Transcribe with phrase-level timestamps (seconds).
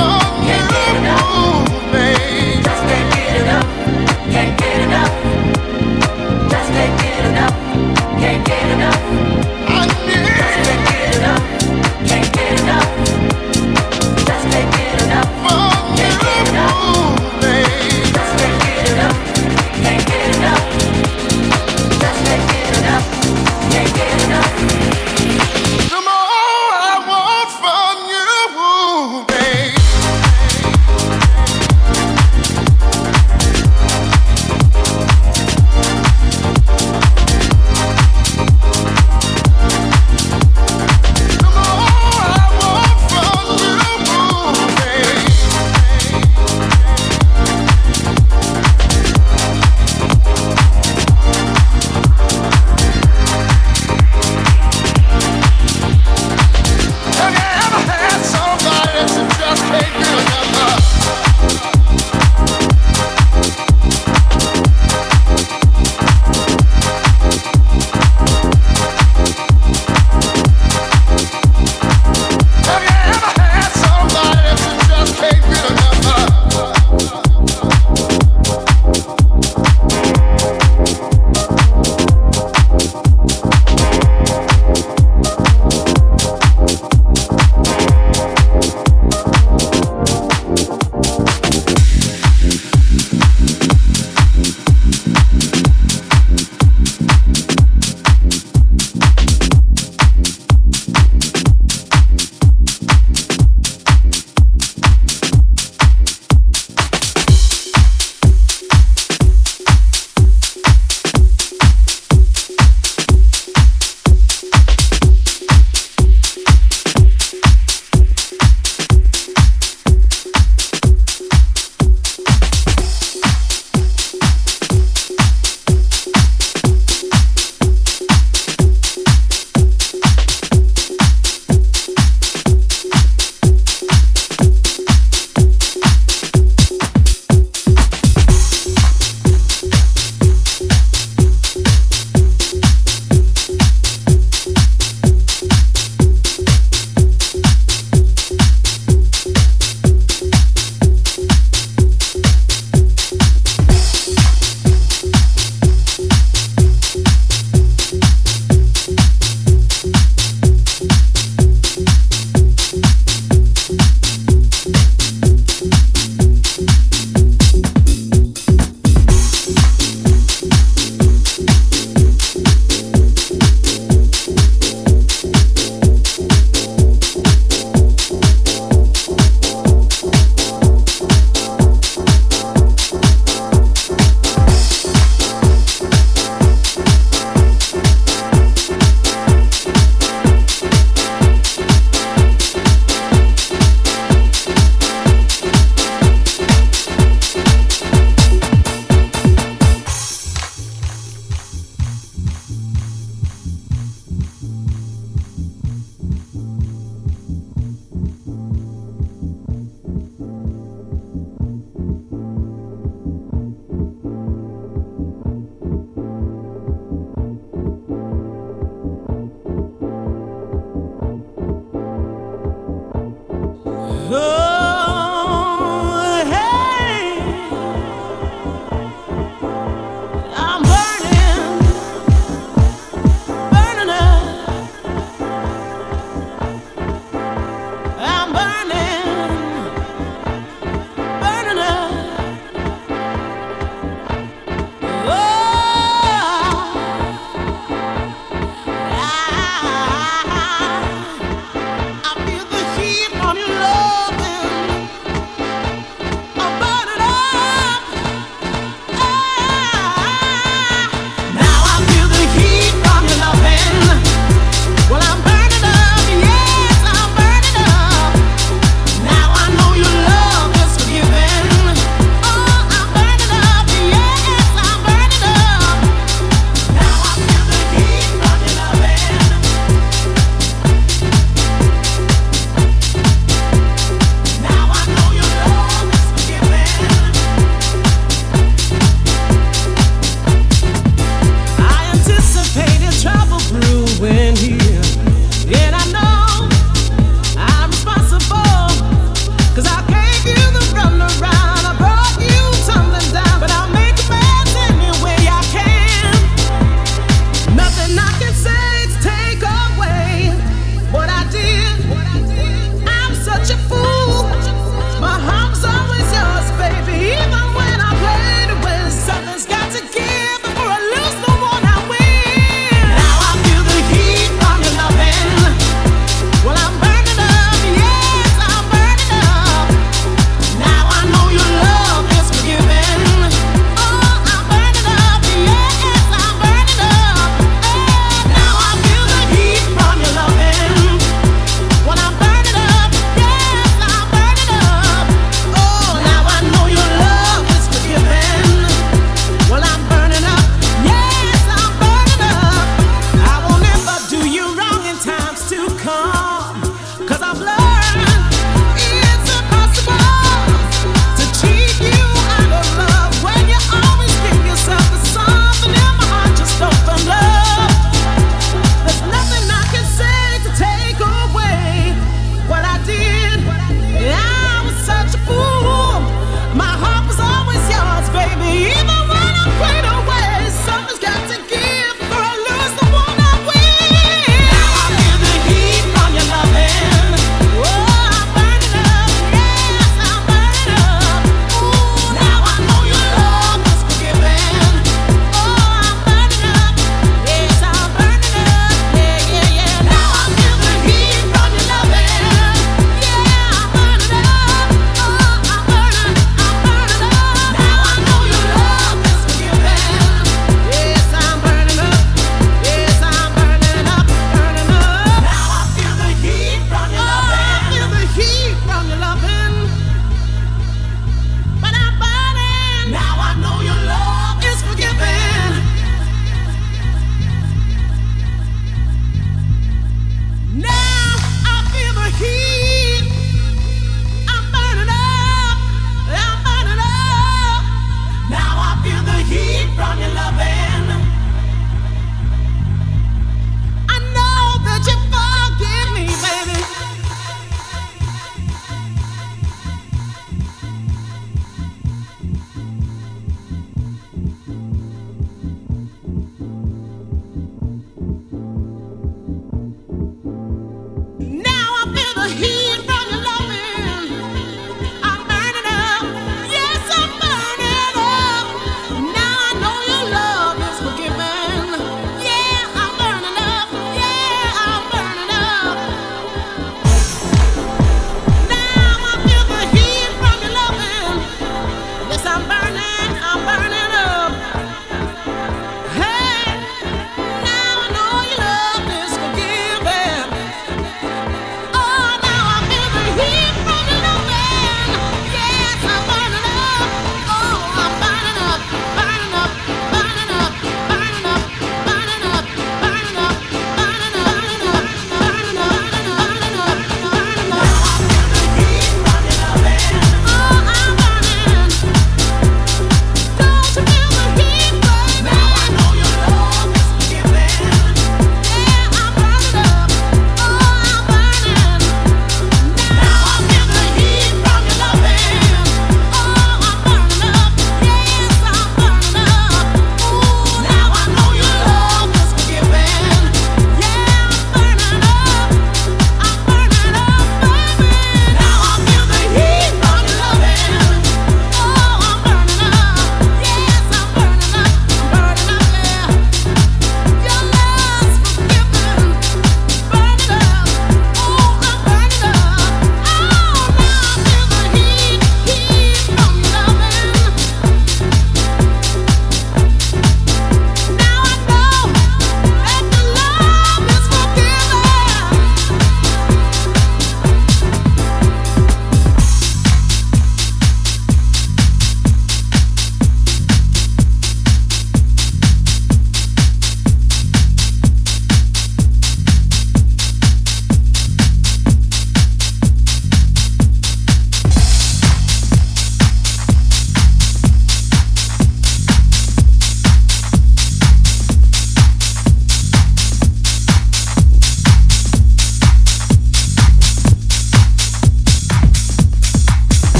[0.00, 0.29] Can't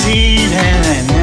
[0.00, 1.21] get enough.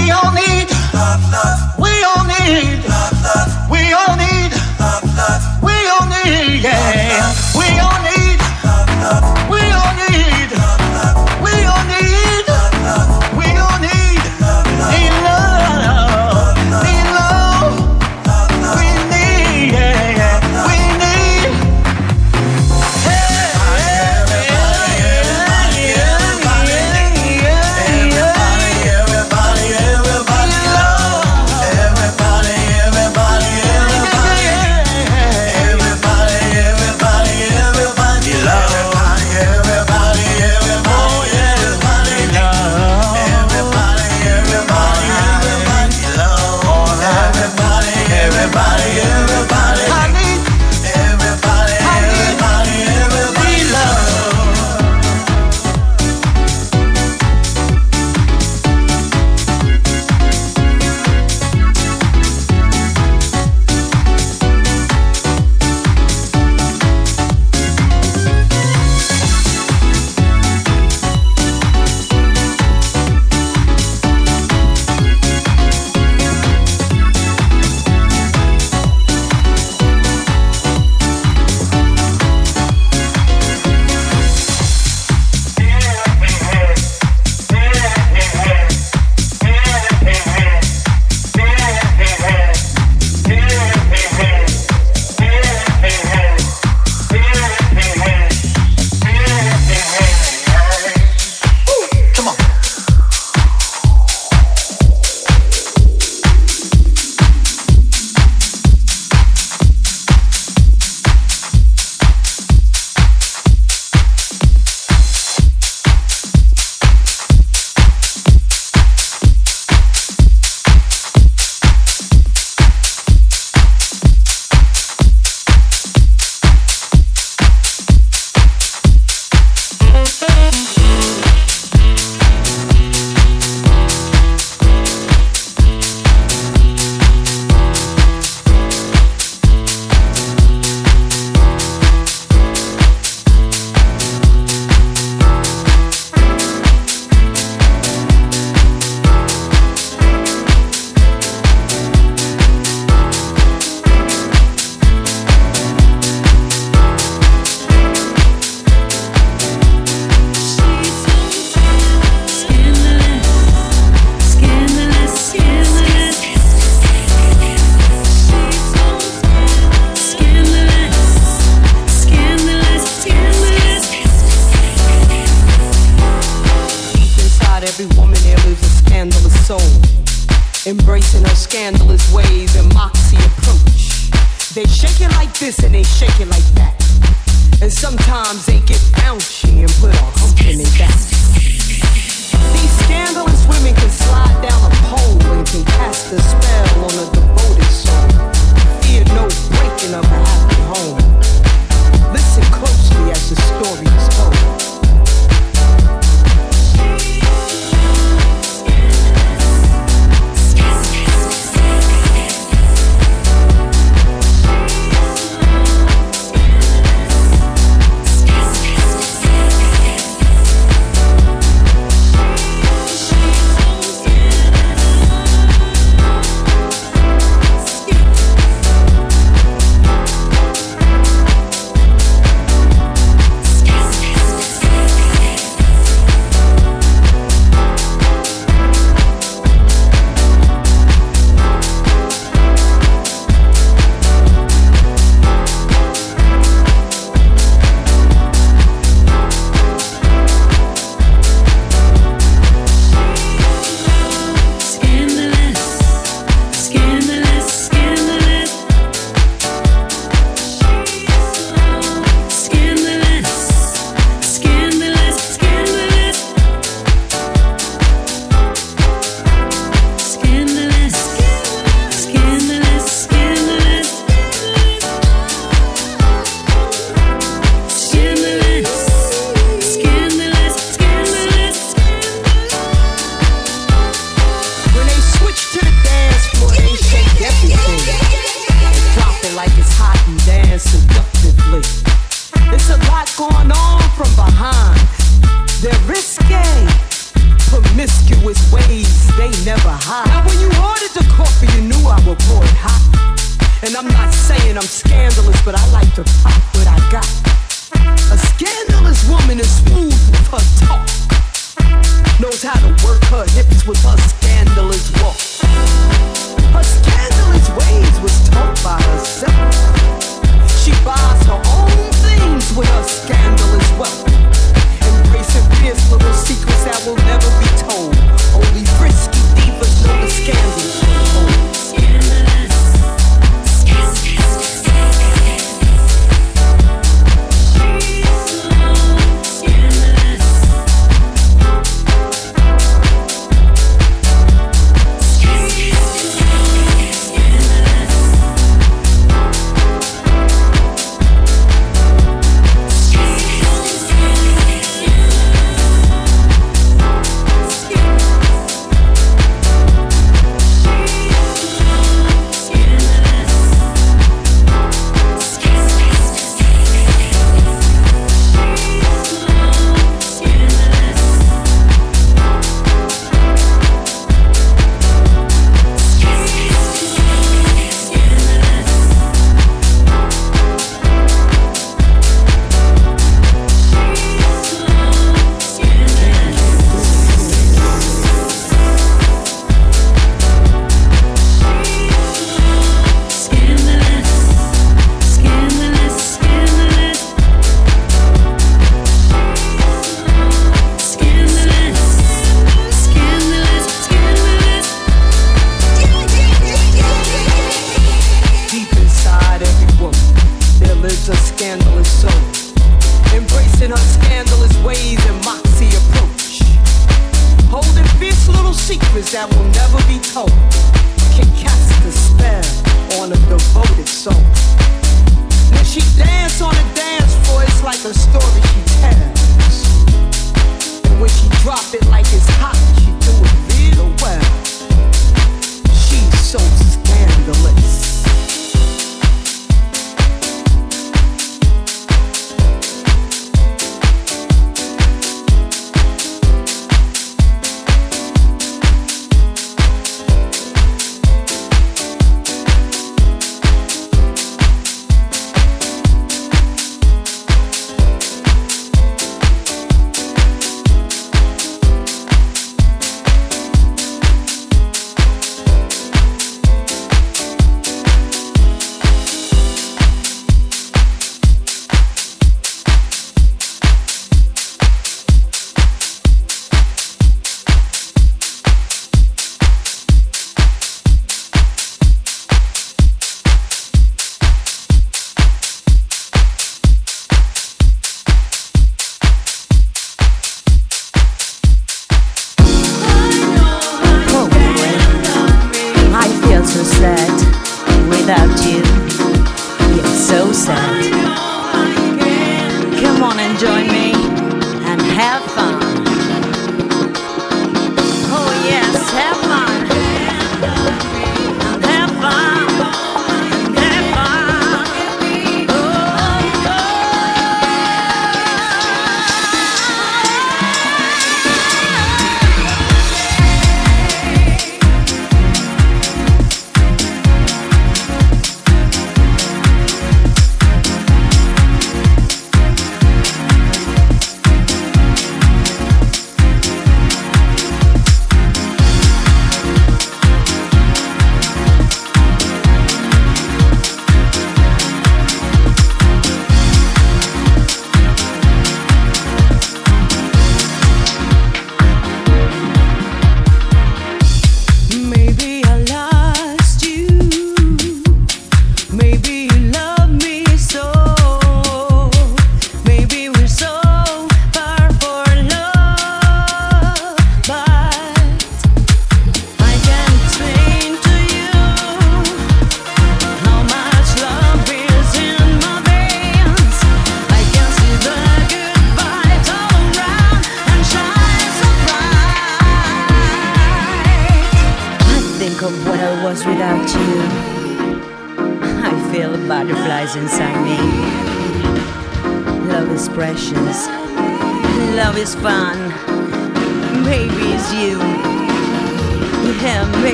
[0.00, 1.78] We all need love, love.
[1.78, 2.79] We all need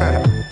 [0.00, 0.49] better.